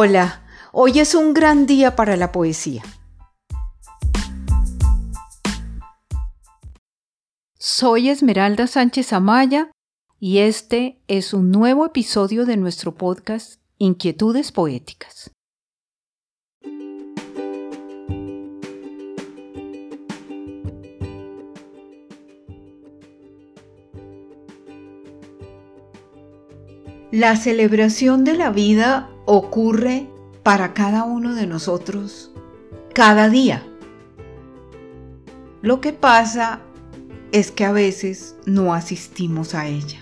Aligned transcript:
Hola, 0.00 0.44
hoy 0.70 1.00
es 1.00 1.16
un 1.16 1.34
gran 1.34 1.66
día 1.66 1.96
para 1.96 2.16
la 2.16 2.30
poesía. 2.30 2.84
Soy 7.58 8.08
Esmeralda 8.08 8.68
Sánchez 8.68 9.12
Amaya 9.12 9.72
y 10.20 10.38
este 10.38 11.02
es 11.08 11.34
un 11.34 11.50
nuevo 11.50 11.84
episodio 11.84 12.46
de 12.46 12.56
nuestro 12.56 12.94
podcast 12.94 13.60
Inquietudes 13.78 14.52
Poéticas. 14.52 15.32
La 27.10 27.34
celebración 27.34 28.22
de 28.22 28.34
la 28.34 28.50
vida 28.50 29.10
ocurre 29.30 30.06
para 30.42 30.72
cada 30.72 31.04
uno 31.04 31.34
de 31.34 31.46
nosotros 31.46 32.32
cada 32.94 33.28
día. 33.28 33.62
Lo 35.60 35.82
que 35.82 35.92
pasa 35.92 36.60
es 37.30 37.50
que 37.50 37.66
a 37.66 37.72
veces 37.72 38.36
no 38.46 38.72
asistimos 38.72 39.54
a 39.54 39.66
ella. 39.66 40.00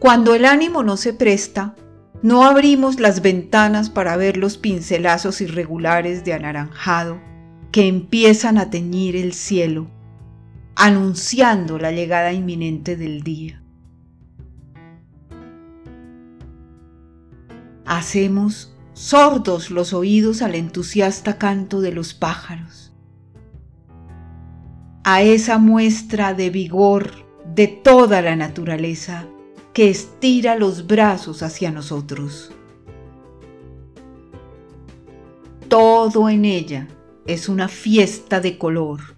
Cuando 0.00 0.34
el 0.34 0.44
ánimo 0.44 0.82
no 0.82 0.96
se 0.96 1.12
presta, 1.12 1.76
no 2.22 2.44
abrimos 2.44 2.98
las 2.98 3.22
ventanas 3.22 3.88
para 3.88 4.16
ver 4.16 4.36
los 4.36 4.58
pincelazos 4.58 5.40
irregulares 5.40 6.24
de 6.24 6.32
anaranjado 6.32 7.20
que 7.70 7.86
empiezan 7.86 8.58
a 8.58 8.68
teñir 8.68 9.14
el 9.14 9.32
cielo, 9.32 9.86
anunciando 10.76 11.78
la 11.78 11.92
llegada 11.92 12.32
inminente 12.32 12.96
del 12.96 13.22
día. 13.22 13.62
Hacemos 17.86 18.74
sordos 18.94 19.70
los 19.70 19.92
oídos 19.92 20.40
al 20.42 20.54
entusiasta 20.54 21.38
canto 21.38 21.80
de 21.80 21.92
los 21.92 22.14
pájaros, 22.14 22.92
a 25.04 25.22
esa 25.22 25.58
muestra 25.58 26.32
de 26.32 26.50
vigor 26.50 27.10
de 27.54 27.68
toda 27.68 28.22
la 28.22 28.36
naturaleza 28.36 29.26
que 29.74 29.90
estira 29.90 30.56
los 30.56 30.86
brazos 30.86 31.42
hacia 31.42 31.70
nosotros. 31.70 32.52
Todo 35.68 36.28
en 36.28 36.44
ella 36.44 36.88
es 37.26 37.48
una 37.48 37.68
fiesta 37.68 38.40
de 38.40 38.56
color, 38.56 39.16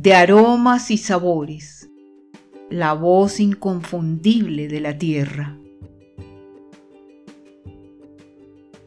de 0.00 0.14
aromas 0.14 0.92
y 0.92 0.96
sabores, 0.96 1.90
la 2.70 2.92
voz 2.92 3.40
inconfundible 3.40 4.68
de 4.68 4.80
la 4.80 4.96
tierra. 4.96 5.58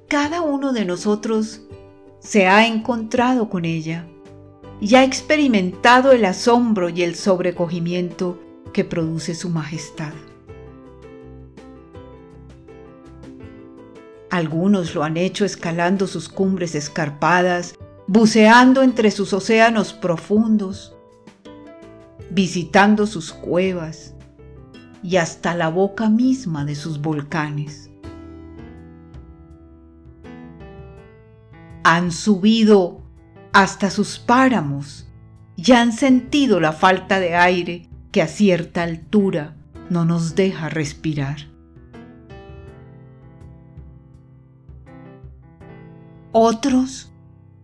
Cada 0.07 0.41
uno 0.41 0.71
de 0.71 0.85
nosotros 0.85 1.63
se 2.19 2.47
ha 2.47 2.65
encontrado 2.65 3.49
con 3.49 3.65
ella 3.65 4.07
y 4.79 4.95
ha 4.95 5.03
experimentado 5.03 6.13
el 6.13 6.23
asombro 6.23 6.87
y 6.87 7.03
el 7.03 7.15
sobrecogimiento 7.15 8.39
que 8.71 8.85
produce 8.85 9.35
su 9.35 9.49
majestad. 9.49 10.13
Algunos 14.29 14.95
lo 14.95 15.03
han 15.03 15.17
hecho 15.17 15.43
escalando 15.43 16.07
sus 16.07 16.29
cumbres 16.29 16.73
escarpadas 16.73 17.75
buceando 18.07 18.81
entre 18.81 19.11
sus 19.11 19.33
océanos 19.33 19.91
profundos, 19.91 20.95
visitando 22.31 23.05
sus 23.05 23.33
cuevas 23.33 24.15
y 25.03 25.17
hasta 25.17 25.53
la 25.53 25.69
boca 25.69 26.09
misma 26.09 26.65
de 26.65 26.75
sus 26.75 27.01
volcanes. 27.01 27.89
Han 31.83 32.11
subido 32.11 33.01
hasta 33.53 33.89
sus 33.89 34.17
páramos 34.19 35.07
y 35.55 35.71
han 35.73 35.91
sentido 35.91 36.59
la 36.59 36.71
falta 36.71 37.19
de 37.19 37.35
aire 37.35 37.89
que 38.11 38.21
a 38.21 38.27
cierta 38.27 38.83
altura 38.83 39.55
no 39.89 40.05
nos 40.05 40.35
deja 40.35 40.69
respirar. 40.69 41.37
Otros 46.31 47.11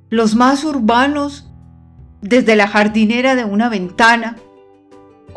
los 0.10 0.36
más 0.36 0.64
urbanos, 0.64 1.50
desde 2.22 2.56
la 2.56 2.68
jardinera 2.68 3.36
de 3.36 3.44
una 3.44 3.68
ventana, 3.68 4.38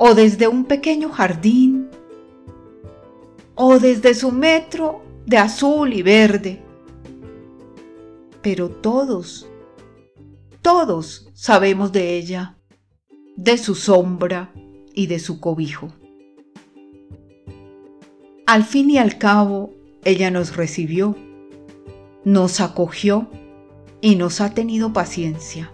o 0.02 0.14
desde 0.14 0.48
un 0.48 0.64
pequeño 0.64 1.10
jardín, 1.10 1.90
o 3.54 3.78
desde 3.78 4.14
su 4.14 4.32
metro 4.32 5.02
de 5.26 5.36
azul 5.36 5.92
y 5.92 6.00
verde. 6.00 6.62
Pero 8.40 8.70
todos, 8.70 9.46
todos 10.62 11.30
sabemos 11.34 11.92
de 11.92 12.16
ella, 12.16 12.56
de 13.36 13.58
su 13.58 13.74
sombra 13.74 14.54
y 14.94 15.06
de 15.06 15.18
su 15.18 15.38
cobijo. 15.38 15.88
Al 18.46 18.64
fin 18.64 18.88
y 18.88 18.96
al 18.96 19.18
cabo, 19.18 19.74
ella 20.06 20.30
nos 20.30 20.56
recibió, 20.56 21.14
nos 22.24 22.62
acogió 22.62 23.28
y 24.00 24.16
nos 24.16 24.40
ha 24.40 24.54
tenido 24.54 24.94
paciencia 24.94 25.70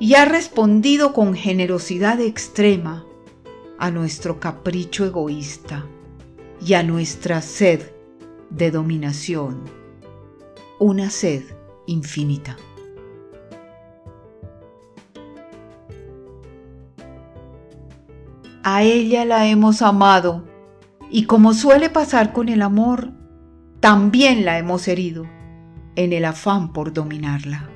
y 0.00 0.14
ha 0.14 0.24
respondido 0.24 1.12
con 1.12 1.34
generosidad 1.34 2.20
extrema 2.20 3.06
a 3.84 3.90
nuestro 3.90 4.40
capricho 4.40 5.04
egoísta 5.04 5.84
y 6.66 6.72
a 6.72 6.82
nuestra 6.82 7.42
sed 7.42 7.82
de 8.48 8.70
dominación, 8.70 9.60
una 10.78 11.10
sed 11.10 11.42
infinita. 11.86 12.56
A 18.62 18.82
ella 18.82 19.26
la 19.26 19.46
hemos 19.48 19.82
amado 19.82 20.44
y 21.10 21.26
como 21.26 21.52
suele 21.52 21.90
pasar 21.90 22.32
con 22.32 22.48
el 22.48 22.62
amor, 22.62 23.12
también 23.80 24.46
la 24.46 24.56
hemos 24.56 24.88
herido 24.88 25.26
en 25.94 26.14
el 26.14 26.24
afán 26.24 26.72
por 26.72 26.94
dominarla. 26.94 27.68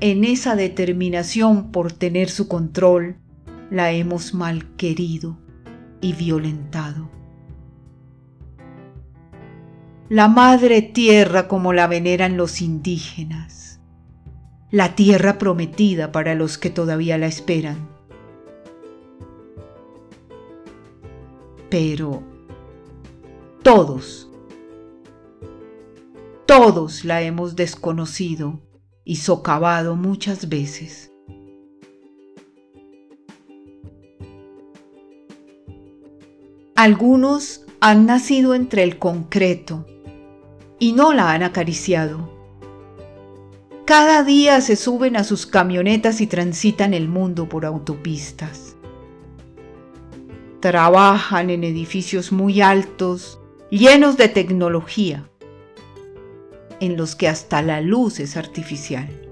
En 0.00 0.24
esa 0.24 0.56
determinación 0.56 1.70
por 1.70 1.92
tener 1.92 2.30
su 2.30 2.48
control, 2.48 3.18
la 3.70 3.92
hemos 3.92 4.34
malquerido 4.34 5.38
y 6.00 6.12
violentado. 6.12 7.10
La 10.08 10.28
madre 10.28 10.82
tierra 10.82 11.48
como 11.48 11.72
la 11.72 11.86
veneran 11.86 12.36
los 12.36 12.62
indígenas, 12.62 13.80
la 14.70 14.94
tierra 14.94 15.38
prometida 15.38 16.12
para 16.12 16.34
los 16.34 16.58
que 16.58 16.70
todavía 16.70 17.18
la 17.18 17.26
esperan. 17.26 17.88
Pero 21.68 22.22
todos 23.62 24.26
todos 26.46 27.04
la 27.04 27.22
hemos 27.22 27.56
desconocido 27.56 28.60
y 29.04 29.16
socavado 29.16 29.96
muchas 29.96 30.48
veces. 30.48 31.12
Algunos 36.76 37.62
han 37.80 38.04
nacido 38.04 38.54
entre 38.54 38.82
el 38.82 38.98
concreto 38.98 39.86
y 40.78 40.92
no 40.92 41.14
la 41.14 41.32
han 41.32 41.42
acariciado. 41.42 42.30
Cada 43.86 44.22
día 44.22 44.60
se 44.60 44.76
suben 44.76 45.16
a 45.16 45.24
sus 45.24 45.46
camionetas 45.46 46.20
y 46.20 46.26
transitan 46.26 46.92
el 46.92 47.08
mundo 47.08 47.48
por 47.48 47.64
autopistas. 47.64 48.76
Trabajan 50.60 51.48
en 51.48 51.64
edificios 51.64 52.30
muy 52.30 52.60
altos, 52.60 53.40
llenos 53.70 54.18
de 54.18 54.28
tecnología 54.28 55.30
en 56.80 56.98
los 56.98 57.16
que 57.16 57.26
hasta 57.26 57.62
la 57.62 57.80
luz 57.80 58.20
es 58.20 58.36
artificial. 58.36 59.25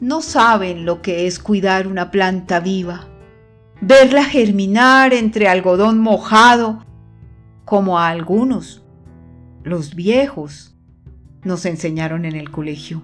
No 0.00 0.22
saben 0.22 0.86
lo 0.86 1.02
que 1.02 1.26
es 1.26 1.38
cuidar 1.38 1.86
una 1.86 2.10
planta 2.10 2.58
viva, 2.58 3.06
verla 3.82 4.24
germinar 4.24 5.12
entre 5.12 5.46
algodón 5.46 5.98
mojado, 5.98 6.86
como 7.66 7.98
a 7.98 8.08
algunos, 8.08 8.82
los 9.62 9.94
viejos, 9.94 10.74
nos 11.44 11.66
enseñaron 11.66 12.24
en 12.24 12.34
el 12.34 12.50
colegio. 12.50 13.02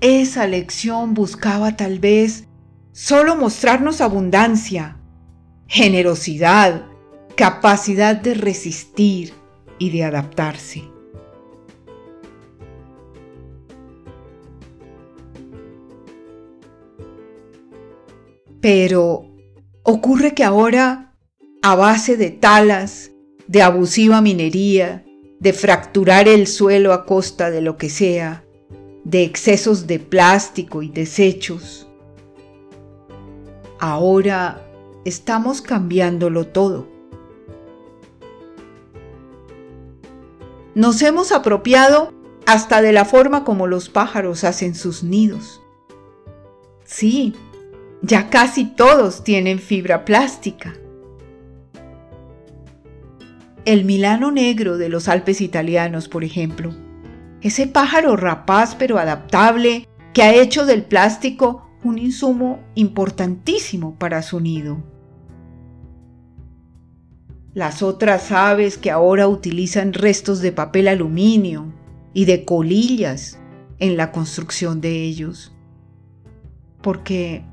Esa 0.00 0.48
lección 0.48 1.14
buscaba 1.14 1.76
tal 1.76 2.00
vez 2.00 2.48
solo 2.90 3.36
mostrarnos 3.36 4.00
abundancia, 4.00 4.98
generosidad, 5.68 6.86
capacidad 7.36 8.16
de 8.16 8.34
resistir 8.34 9.32
y 9.78 9.90
de 9.90 10.04
adaptarse. 10.04 10.95
Pero 18.66 19.28
ocurre 19.84 20.34
que 20.34 20.42
ahora, 20.42 21.14
a 21.62 21.76
base 21.76 22.16
de 22.16 22.32
talas, 22.32 23.12
de 23.46 23.62
abusiva 23.62 24.20
minería, 24.20 25.04
de 25.38 25.52
fracturar 25.52 26.26
el 26.26 26.48
suelo 26.48 26.92
a 26.92 27.06
costa 27.06 27.52
de 27.52 27.60
lo 27.60 27.76
que 27.76 27.88
sea, 27.88 28.44
de 29.04 29.22
excesos 29.22 29.86
de 29.86 30.00
plástico 30.00 30.82
y 30.82 30.88
desechos, 30.88 31.86
ahora 33.78 34.68
estamos 35.04 35.62
cambiándolo 35.62 36.48
todo. 36.48 36.88
Nos 40.74 41.00
hemos 41.02 41.30
apropiado 41.30 42.12
hasta 42.46 42.82
de 42.82 42.90
la 42.90 43.04
forma 43.04 43.44
como 43.44 43.68
los 43.68 43.88
pájaros 43.88 44.42
hacen 44.42 44.74
sus 44.74 45.04
nidos. 45.04 45.62
Sí, 46.84 47.32
ya 48.02 48.30
casi 48.30 48.64
todos 48.64 49.24
tienen 49.24 49.58
fibra 49.58 50.04
plástica. 50.04 50.74
El 53.64 53.84
milano 53.84 54.30
negro 54.30 54.78
de 54.78 54.88
los 54.88 55.08
Alpes 55.08 55.40
italianos, 55.40 56.08
por 56.08 56.22
ejemplo, 56.22 56.72
ese 57.42 57.66
pájaro 57.66 58.16
rapaz 58.16 58.74
pero 58.76 58.98
adaptable 58.98 59.88
que 60.12 60.22
ha 60.22 60.34
hecho 60.34 60.66
del 60.66 60.84
plástico 60.84 61.68
un 61.82 61.98
insumo 61.98 62.60
importantísimo 62.74 63.98
para 63.98 64.22
su 64.22 64.40
nido. 64.40 64.82
Las 67.54 67.82
otras 67.82 68.32
aves 68.32 68.76
que 68.76 68.90
ahora 68.90 69.28
utilizan 69.28 69.92
restos 69.92 70.40
de 70.40 70.52
papel 70.52 70.88
aluminio 70.88 71.72
y 72.12 72.24
de 72.24 72.44
colillas 72.44 73.38
en 73.78 73.96
la 73.96 74.12
construcción 74.12 74.80
de 74.80 75.02
ellos. 75.02 75.52
Porque 76.82 77.44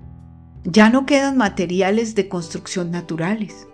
ya 0.64 0.90
no 0.90 1.06
quedan 1.06 1.38
materiales 1.38 2.16
de 2.16 2.30
construcción 2.30 2.92
naturales. 2.92 3.68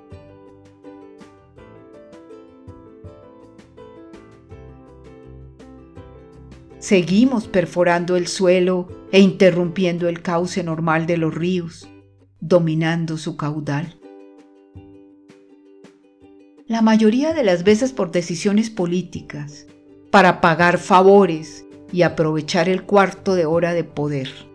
Seguimos 6.79 7.47
perforando 7.47 8.15
el 8.15 8.27
suelo 8.27 8.87
e 9.11 9.19
interrumpiendo 9.19 10.07
el 10.07 10.21
cauce 10.21 10.63
normal 10.63 11.05
de 11.05 11.17
los 11.17 11.35
ríos, 11.35 11.89
dominando 12.39 13.17
su 13.17 13.35
caudal. 13.35 13.99
La 16.65 16.81
mayoría 16.81 17.33
de 17.33 17.43
las 17.43 17.63
veces 17.63 17.91
por 17.91 18.11
decisiones 18.11 18.69
políticas, 18.69 19.67
para 20.09 20.41
pagar 20.41 20.77
favores 20.77 21.65
y 21.91 22.03
aprovechar 22.03 22.69
el 22.69 22.83
cuarto 22.83 23.35
de 23.35 23.45
hora 23.45 23.73
de 23.73 23.83
poder. 23.83 24.48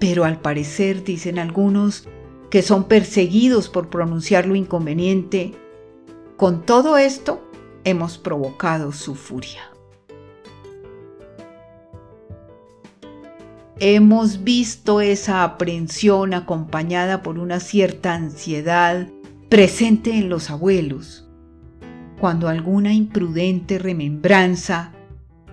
Pero 0.00 0.24
al 0.24 0.40
parecer, 0.40 1.04
dicen 1.04 1.38
algunos, 1.38 2.08
que 2.50 2.62
son 2.62 2.84
perseguidos 2.84 3.68
por 3.68 3.88
pronunciar 3.90 4.46
lo 4.46 4.56
inconveniente, 4.56 5.52
con 6.36 6.66
todo 6.66 6.96
esto 6.96 7.46
hemos 7.84 8.18
provocado 8.18 8.92
su 8.92 9.14
furia. 9.14 9.60
Hemos 13.78 14.42
visto 14.42 15.00
esa 15.00 15.44
aprensión 15.44 16.34
acompañada 16.34 17.22
por 17.22 17.38
una 17.38 17.60
cierta 17.60 18.14
ansiedad 18.14 19.06
presente 19.48 20.16
en 20.16 20.28
los 20.28 20.50
abuelos, 20.50 21.28
cuando 22.18 22.48
alguna 22.48 22.92
imprudente 22.92 23.78
remembranza 23.78 24.92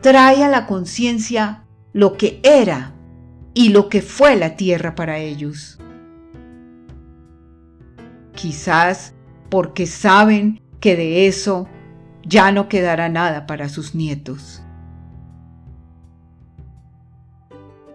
trae 0.02 0.44
a 0.44 0.50
la 0.50 0.66
conciencia 0.68 1.64
lo 1.94 2.18
que 2.18 2.40
era 2.44 2.97
y 3.58 3.70
lo 3.70 3.90
que 3.90 4.04
fue 4.04 4.36
la 4.36 4.56
tierra 4.56 4.94
para 4.94 5.18
ellos. 5.18 5.80
Quizás 8.36 9.16
porque 9.50 9.88
saben 9.88 10.62
que 10.80 10.96
de 10.96 11.26
eso 11.26 11.68
ya 12.24 12.52
no 12.52 12.70
quedará 12.70 13.10
nada 13.10 13.48
para 13.48 13.68
sus 13.68 13.96
nietos. 13.96 14.62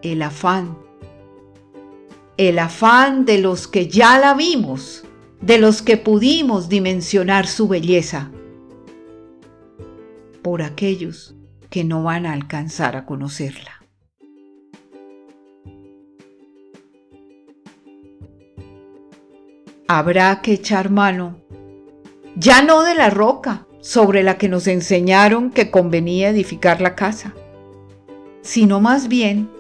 El 0.02 0.22
afán, 0.22 0.76
el 2.36 2.58
afán 2.58 3.24
de 3.24 3.38
los 3.38 3.68
que 3.68 3.86
ya 3.86 4.18
la 4.18 4.34
vimos, 4.34 5.04
de 5.40 5.58
los 5.58 5.80
que 5.80 5.96
pudimos 5.96 6.68
dimensionar 6.68 7.46
su 7.46 7.68
belleza, 7.68 8.32
por 10.42 10.60
aquellos 10.60 11.36
que 11.70 11.84
no 11.84 12.02
van 12.02 12.26
a 12.26 12.32
alcanzar 12.32 12.96
a 12.96 13.06
conocerla. 13.06 13.81
Habrá 19.94 20.40
que 20.40 20.54
echar 20.54 20.88
mano, 20.88 21.36
ya 22.34 22.62
no 22.62 22.82
de 22.82 22.94
la 22.94 23.10
roca, 23.10 23.66
sobre 23.82 24.22
la 24.22 24.38
que 24.38 24.48
nos 24.48 24.66
enseñaron 24.66 25.50
que 25.50 25.70
convenía 25.70 26.30
edificar 26.30 26.80
la 26.80 26.94
casa, 26.94 27.34
sino 28.40 28.80
más 28.80 29.08
bien, 29.08 29.50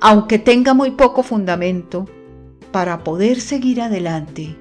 aunque 0.00 0.40
tenga 0.40 0.74
muy 0.74 0.90
poco 0.90 1.22
fundamento, 1.22 2.06
para 2.72 3.04
poder 3.04 3.40
seguir 3.40 3.80
adelante, 3.80 4.56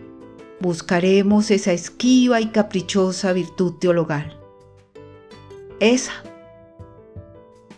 buscaremos 0.60 1.50
esa 1.50 1.72
esquiva 1.72 2.40
y 2.40 2.50
caprichosa 2.50 3.34
virtud 3.34 3.80
teologal, 3.80 4.40
esa 5.80 6.14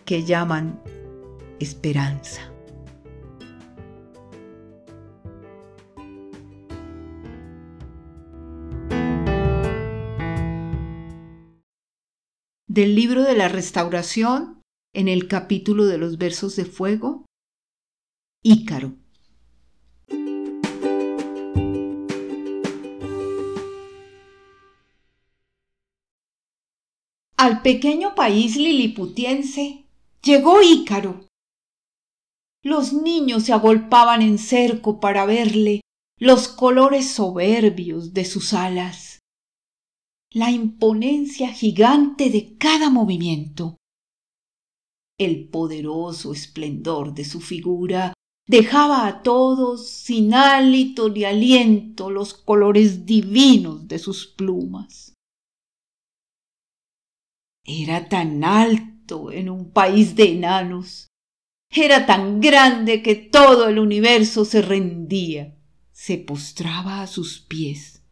que 0.04 0.24
llaman 0.24 0.82
esperanza. 1.60 2.51
Del 12.72 12.94
libro 12.94 13.22
de 13.22 13.36
la 13.36 13.48
restauración, 13.48 14.62
en 14.94 15.08
el 15.08 15.28
capítulo 15.28 15.84
de 15.84 15.98
los 15.98 16.16
versos 16.16 16.56
de 16.56 16.64
fuego, 16.64 17.26
Ícaro. 18.42 18.94
Al 27.36 27.60
pequeño 27.60 28.14
país 28.14 28.56
liliputiense 28.56 29.84
llegó 30.22 30.62
Ícaro. 30.62 31.26
Los 32.64 32.94
niños 32.94 33.42
se 33.42 33.52
agolpaban 33.52 34.22
en 34.22 34.38
cerco 34.38 34.98
para 34.98 35.26
verle 35.26 35.82
los 36.18 36.48
colores 36.48 37.10
soberbios 37.10 38.14
de 38.14 38.24
sus 38.24 38.54
alas 38.54 39.21
la 40.32 40.50
imponencia 40.50 41.52
gigante 41.52 42.30
de 42.30 42.56
cada 42.56 42.88
movimiento. 42.88 43.76
El 45.18 45.48
poderoso 45.48 46.32
esplendor 46.32 47.12
de 47.12 47.24
su 47.24 47.40
figura 47.40 48.14
dejaba 48.46 49.06
a 49.06 49.22
todos 49.22 49.88
sin 49.88 50.34
hálito 50.34 51.10
ni 51.10 51.24
aliento 51.24 52.10
los 52.10 52.34
colores 52.34 53.04
divinos 53.04 53.86
de 53.86 53.98
sus 53.98 54.26
plumas. 54.26 55.14
Era 57.64 58.08
tan 58.08 58.42
alto 58.42 59.30
en 59.30 59.50
un 59.50 59.70
país 59.70 60.16
de 60.16 60.32
enanos, 60.32 61.06
era 61.70 62.06
tan 62.06 62.40
grande 62.40 63.02
que 63.02 63.14
todo 63.14 63.68
el 63.68 63.78
universo 63.78 64.44
se 64.44 64.62
rendía, 64.62 65.56
se 65.92 66.18
postraba 66.18 67.02
a 67.02 67.06
sus 67.06 67.40
pies, 67.40 68.02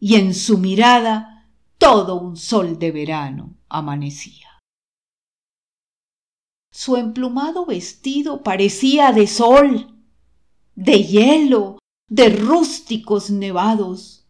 y 0.00 0.14
en 0.14 0.34
su 0.34 0.58
mirada 0.58 1.33
todo 1.84 2.14
un 2.18 2.38
sol 2.38 2.78
de 2.78 2.90
verano 2.90 3.58
amanecía. 3.68 4.58
Su 6.72 6.96
emplumado 6.96 7.66
vestido 7.66 8.42
parecía 8.42 9.12
de 9.12 9.26
sol, 9.26 9.94
de 10.74 11.04
hielo, 11.04 11.78
de 12.08 12.30
rústicos 12.30 13.30
nevados. 13.30 14.26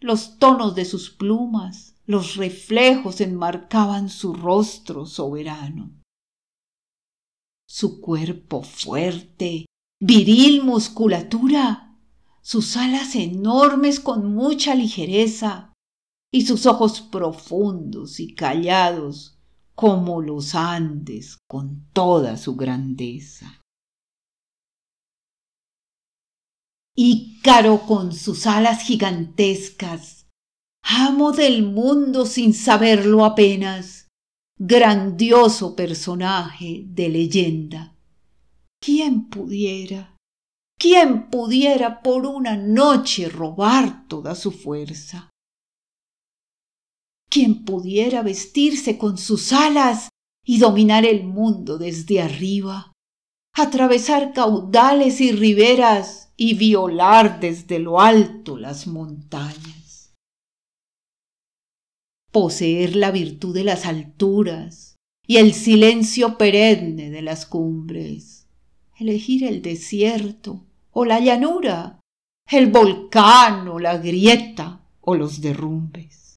Los 0.00 0.38
tonos 0.38 0.74
de 0.74 0.84
sus 0.84 1.08
plumas, 1.08 1.94
los 2.04 2.36
reflejos 2.36 3.22
enmarcaban 3.22 4.10
su 4.10 4.34
rostro 4.34 5.06
soberano. 5.06 5.90
Su 7.66 8.02
cuerpo 8.02 8.62
fuerte, 8.62 9.64
viril 9.98 10.62
musculatura, 10.62 11.96
sus 12.42 12.76
alas 12.76 13.14
enormes 13.14 13.98
con 13.98 14.34
mucha 14.34 14.74
ligereza, 14.74 15.67
y 16.32 16.46
sus 16.46 16.66
ojos 16.66 17.00
profundos 17.00 18.20
y 18.20 18.34
callados 18.34 19.38
como 19.74 20.20
los 20.20 20.54
Andes 20.54 21.38
con 21.48 21.88
toda 21.92 22.36
su 22.36 22.56
grandeza. 22.56 23.60
Ícaro 26.96 27.86
con 27.86 28.12
sus 28.12 28.46
alas 28.46 28.82
gigantescas, 28.82 30.26
amo 30.82 31.30
del 31.32 31.62
mundo 31.62 32.26
sin 32.26 32.54
saberlo 32.54 33.24
apenas, 33.24 34.08
grandioso 34.58 35.76
personaje 35.76 36.82
de 36.88 37.08
leyenda, 37.08 37.98
¿Quién 38.80 39.28
pudiera? 39.28 40.16
¿Quién 40.78 41.28
pudiera 41.30 42.00
por 42.02 42.24
una 42.26 42.56
noche 42.56 43.28
robar 43.28 44.06
toda 44.06 44.34
su 44.36 44.52
fuerza? 44.52 45.30
¿Quién 47.30 47.64
pudiera 47.64 48.22
vestirse 48.22 48.96
con 48.96 49.18
sus 49.18 49.52
alas 49.52 50.08
y 50.44 50.58
dominar 50.58 51.04
el 51.04 51.24
mundo 51.24 51.76
desde 51.76 52.22
arriba? 52.22 52.92
Atravesar 53.54 54.32
caudales 54.32 55.20
y 55.20 55.32
riberas 55.32 56.32
y 56.36 56.54
violar 56.54 57.40
desde 57.40 57.80
lo 57.80 58.00
alto 58.00 58.56
las 58.56 58.86
montañas. 58.86 60.14
Poseer 62.32 62.96
la 62.96 63.10
virtud 63.10 63.54
de 63.54 63.64
las 63.64 63.84
alturas 63.84 64.96
y 65.26 65.36
el 65.36 65.52
silencio 65.52 66.38
perenne 66.38 67.10
de 67.10 67.20
las 67.20 67.44
cumbres. 67.44 68.46
Elegir 68.98 69.44
el 69.44 69.60
desierto 69.60 70.64
o 70.92 71.04
la 71.04 71.20
llanura, 71.20 72.00
el 72.50 72.70
volcán 72.70 73.68
o 73.68 73.78
la 73.78 73.98
grieta 73.98 74.80
o 75.02 75.14
los 75.14 75.40
derrumbes. 75.40 76.27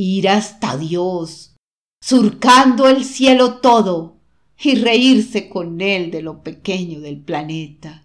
Ir 0.00 0.28
hasta 0.28 0.76
Dios, 0.76 1.56
surcando 2.00 2.86
el 2.86 3.04
cielo 3.04 3.58
todo 3.58 4.20
y 4.56 4.76
reírse 4.76 5.48
con 5.48 5.80
él 5.80 6.12
de 6.12 6.22
lo 6.22 6.44
pequeño 6.44 7.00
del 7.00 7.20
planeta, 7.20 8.04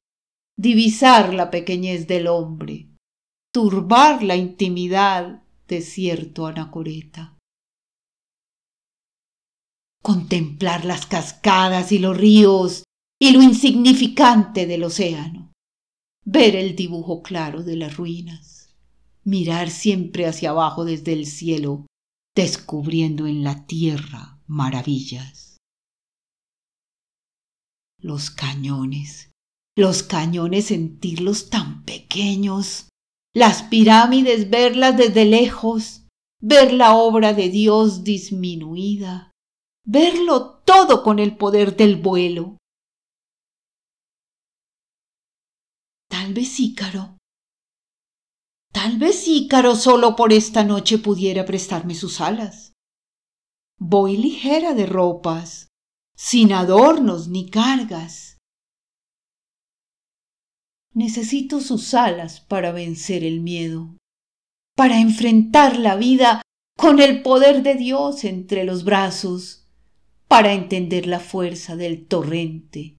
divisar 0.57 1.35
la 1.35 1.51
pequeñez 1.51 2.07
del 2.07 2.25
hombre, 2.25 2.87
turbar 3.53 4.23
la 4.23 4.35
intimidad 4.35 5.43
de 5.67 5.81
cierto 5.81 6.47
anacoreta. 6.47 7.37
Contemplar 10.01 10.85
las 10.85 11.05
cascadas 11.05 11.91
y 11.91 11.99
los 11.99 12.17
ríos 12.17 12.85
y 13.21 13.33
lo 13.33 13.43
insignificante 13.43 14.65
del 14.65 14.83
océano, 14.85 15.51
ver 16.25 16.55
el 16.55 16.75
dibujo 16.75 17.21
claro 17.21 17.61
de 17.61 17.75
las 17.75 17.97
ruinas, 17.97 18.62
mirar 19.23 19.69
siempre 19.69 20.25
hacia 20.25 20.51
abajo 20.51 20.85
desde 20.85 21.13
el 21.13 21.25
cielo, 21.25 21.85
descubriendo 22.35 23.27
en 23.27 23.43
la 23.43 23.65
tierra 23.65 24.39
maravillas. 24.47 25.57
Los 27.99 28.29
cañones, 28.29 29.31
los 29.77 30.03
cañones 30.03 30.65
sentirlos 30.65 31.49
tan 31.49 31.83
pequeños, 31.85 32.89
las 33.33 33.63
pirámides 33.63 34.49
verlas 34.49 34.97
desde 34.97 35.25
lejos, 35.25 36.05
ver 36.41 36.73
la 36.73 36.95
obra 36.95 37.33
de 37.33 37.49
Dios 37.49 38.03
disminuida, 38.03 39.31
verlo 39.85 40.61
todo 40.65 41.03
con 41.03 41.19
el 41.19 41.37
poder 41.37 41.77
del 41.77 41.95
vuelo, 41.95 42.57
Tal 46.13 46.31
vez 46.31 46.59
Ícaro. 46.59 47.17
Tal 48.73 48.97
vez 48.97 49.27
Ícaro 49.27 49.75
solo 49.75 50.15
por 50.15 50.33
esta 50.33 50.63
noche 50.63 50.97
pudiera 50.97 51.45
prestarme 51.45 51.93
sus 51.93 52.19
alas. 52.19 52.73
Voy 53.79 54.17
ligera 54.17 54.73
de 54.73 54.87
ropas, 54.87 55.67
sin 56.15 56.51
adornos 56.53 57.27
ni 57.27 57.49
cargas. 57.51 58.39
Necesito 60.95 61.61
sus 61.61 61.93
alas 61.93 62.41
para 62.41 62.71
vencer 62.71 63.23
el 63.23 63.41
miedo, 63.41 63.95
para 64.75 64.99
enfrentar 64.99 65.77
la 65.77 65.95
vida 65.95 66.41
con 66.75 66.99
el 66.99 67.21
poder 67.21 67.61
de 67.61 67.75
Dios 67.75 68.23
entre 68.23 68.63
los 68.63 68.83
brazos, 68.83 69.67
para 70.27 70.53
entender 70.53 71.05
la 71.05 71.19
fuerza 71.19 71.75
del 71.75 72.07
torrente 72.07 72.97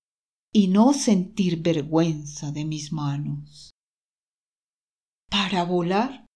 y 0.53 0.69
no 0.69 0.93
sentir 0.93 1.63
vergüenza 1.63 2.53
de 2.53 2.65
mis 2.65 2.93
manos. 2.93 3.64
¿Para 5.35 5.65
volar? 5.65 6.27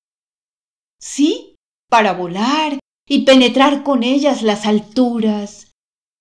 Sí, 1.00 1.54
para 1.88 2.14
volar 2.14 2.80
y 3.08 3.24
penetrar 3.24 3.84
con 3.84 4.02
ellas 4.02 4.42
las 4.42 4.66
alturas, 4.66 5.70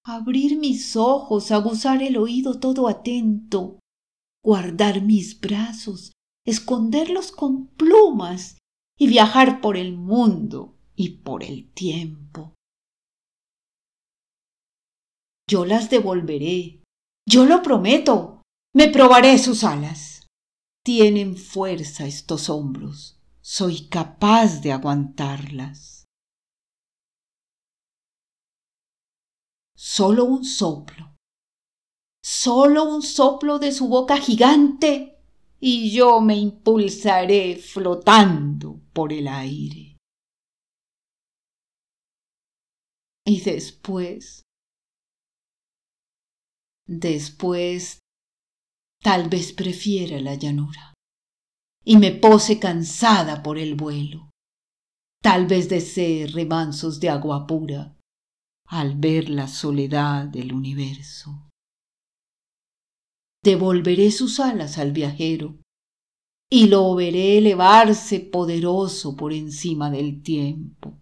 abrir 0.06 0.60
mis 0.60 0.96
ojos, 0.96 1.50
aguzar 1.52 2.04
el 2.04 2.18
oído 2.18 2.60
todo 2.60 2.88
atento, 2.88 3.80
guardar 4.46 5.02
mis 5.02 5.40
brazos, 5.40 6.12
esconderlos 6.46 7.32
con 7.32 7.66
plumas 7.66 8.60
y 8.96 9.08
viajar 9.08 9.60
por 9.60 9.76
el 9.76 9.98
mundo 9.98 10.78
y 10.96 11.22
por 11.24 11.44
el 11.44 11.72
tiempo. 11.74 12.54
Yo 15.50 15.66
las 15.66 15.90
devolveré 15.90 16.84
yo 17.28 17.46
lo 17.46 17.62
prometo. 17.62 18.42
Me 18.74 18.88
probaré 18.88 19.38
sus 19.38 19.66
alas. 19.66 20.17
Tienen 20.88 21.36
fuerza 21.36 22.06
estos 22.06 22.50
hombros. 22.50 23.20
Soy 23.42 23.90
capaz 23.90 24.62
de 24.62 24.72
aguantarlas. 24.72 26.06
Solo 29.76 30.24
un 30.24 30.46
soplo. 30.46 31.14
Solo 32.24 32.86
un 32.86 33.02
soplo 33.02 33.60
de 33.60 33.74
su 33.74 33.90
boca 33.90 34.16
gigante 34.16 35.20
y 35.60 35.92
yo 35.92 36.22
me 36.22 36.38
impulsaré 36.38 37.58
flotando 37.58 38.80
por 38.94 39.12
el 39.12 39.28
aire. 39.28 39.98
Y 43.26 43.42
después 43.42 44.42
Después, 46.88 48.00
tal 49.02 49.30
vez 49.30 49.54
prefiera 49.54 50.20
la 50.20 50.36
llanura 50.36 50.94
y 51.84 51.98
me 51.98 52.12
pose 52.12 52.60
cansada 52.60 53.42
por 53.42 53.58
el 53.58 53.76
vuelo. 53.76 54.30
Tal 55.22 55.48
vez 55.48 55.70
desee 55.70 56.28
remansos 56.28 57.00
de 57.00 57.10
agua 57.10 57.48
pura 57.48 57.96
al 58.68 58.98
ver 58.98 59.30
la 59.30 59.48
soledad 59.48 60.26
del 60.26 60.54
universo. 60.54 61.50
Devolveré 63.44 64.12
sus 64.12 64.40
alas 64.40 64.78
al 64.78 64.92
viajero 64.92 65.56
y 66.50 66.68
lo 66.68 66.94
veré 66.96 67.38
elevarse 67.38 68.20
poderoso 68.20 69.16
por 69.16 69.34
encima 69.34 69.90
del 69.90 70.22
tiempo. 70.22 71.00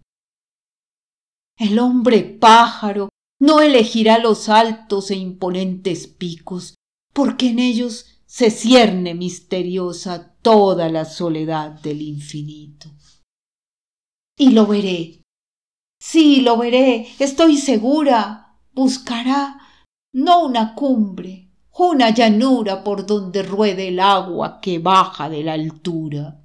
El 1.58 1.78
hombre 1.78 2.22
pájaro 2.22 3.08
no 3.40 3.60
elegirá 3.60 4.18
los 4.18 4.48
altos 4.48 5.10
e 5.10 5.16
imponentes 5.16 6.06
picos, 6.06 6.74
porque 7.16 7.48
en 7.48 7.60
ellos 7.60 8.20
se 8.26 8.50
cierne 8.50 9.14
misteriosa 9.14 10.36
toda 10.42 10.90
la 10.90 11.06
soledad 11.06 11.70
del 11.80 12.02
infinito. 12.02 12.90
Y 14.38 14.50
lo 14.50 14.66
veré. 14.66 15.22
Sí, 15.98 16.42
lo 16.42 16.58
veré, 16.58 17.08
estoy 17.18 17.56
segura. 17.56 18.58
Buscará 18.74 19.58
no 20.12 20.44
una 20.44 20.74
cumbre, 20.74 21.48
una 21.78 22.10
llanura 22.10 22.84
por 22.84 23.06
donde 23.06 23.42
ruede 23.42 23.88
el 23.88 23.98
agua 23.98 24.60
que 24.60 24.78
baja 24.78 25.30
de 25.30 25.42
la 25.42 25.54
altura. 25.54 26.44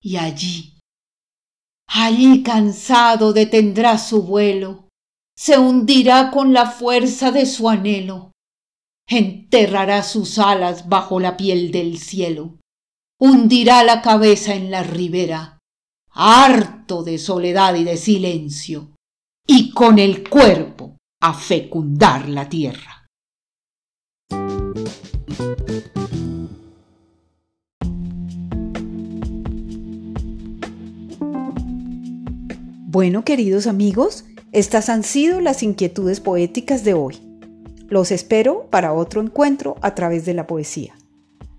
Y 0.00 0.16
allí, 0.16 0.78
allí 1.86 2.42
cansado 2.42 3.34
detendrá 3.34 3.98
su 3.98 4.22
vuelo, 4.22 4.88
se 5.36 5.58
hundirá 5.58 6.30
con 6.30 6.54
la 6.54 6.70
fuerza 6.70 7.30
de 7.30 7.44
su 7.44 7.68
anhelo, 7.68 8.31
enterrará 9.08 10.02
sus 10.02 10.38
alas 10.38 10.88
bajo 10.88 11.20
la 11.20 11.36
piel 11.36 11.70
del 11.70 11.98
cielo, 11.98 12.58
hundirá 13.18 13.84
la 13.84 14.02
cabeza 14.02 14.54
en 14.54 14.70
la 14.70 14.82
ribera, 14.82 15.58
harto 16.10 17.02
de 17.02 17.18
soledad 17.18 17.74
y 17.74 17.84
de 17.84 17.96
silencio, 17.96 18.94
y 19.46 19.70
con 19.70 19.98
el 19.98 20.28
cuerpo 20.28 20.96
a 21.20 21.34
fecundar 21.34 22.28
la 22.28 22.48
tierra. 22.48 23.06
Bueno, 32.92 33.24
queridos 33.24 33.66
amigos, 33.66 34.26
estas 34.52 34.90
han 34.90 35.02
sido 35.02 35.40
las 35.40 35.62
inquietudes 35.62 36.20
poéticas 36.20 36.84
de 36.84 36.92
hoy. 36.92 37.31
Los 37.92 38.10
espero 38.10 38.68
para 38.70 38.94
otro 38.94 39.20
encuentro 39.20 39.76
a 39.82 39.94
través 39.94 40.24
de 40.24 40.32
la 40.32 40.46
poesía. 40.46 40.94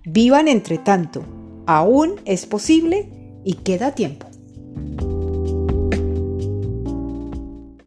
Vivan 0.04 0.48
entre 0.48 0.78
tanto, 0.78 1.24
aún 1.64 2.20
es 2.24 2.44
posible 2.44 3.08
y 3.44 3.52
queda 3.54 3.94
tiempo. 3.94 4.26